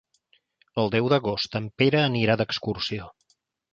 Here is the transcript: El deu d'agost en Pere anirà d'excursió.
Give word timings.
El 0.83 0.89
deu 0.95 1.09
d'agost 1.13 1.59
en 1.61 1.67
Pere 1.81 2.03
anirà 2.07 2.39
d'excursió. 2.41 3.11